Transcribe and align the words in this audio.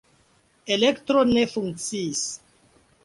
Elektro 0.75 1.23
ne 1.33 1.43
funkciis. 1.53 2.25